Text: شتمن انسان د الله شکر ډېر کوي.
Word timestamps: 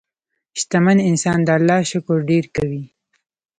شتمن 0.59 0.97
انسان 1.09 1.39
د 1.43 1.49
الله 1.57 1.79
شکر 1.91 2.17
ډېر 2.29 2.45
کوي. 2.55 2.83